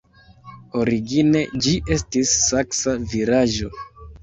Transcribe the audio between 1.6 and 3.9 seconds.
ĝi estis saksa vilaĝo.